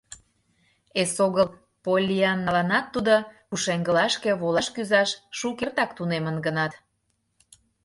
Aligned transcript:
Эсогыл 1.01 1.47
Поллианналанат, 1.83 2.85
тудо 2.93 3.13
пушеҥгылашке 3.49 4.31
волаш-кӱзаш 4.41 5.09
шукертак 5.37 5.89
тунемын 5.97 6.37
гынат. 6.45 6.73